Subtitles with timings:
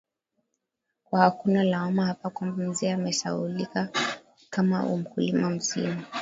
[1.03, 3.89] kwa hakuna lawama hapa kwamba mzee amesahulika
[4.49, 6.05] kama u mkulima lazima